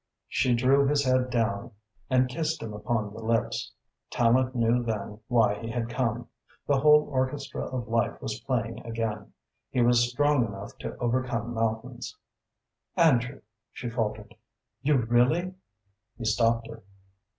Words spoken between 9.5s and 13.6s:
He was strong enough to overcome mountains. "Andrew,"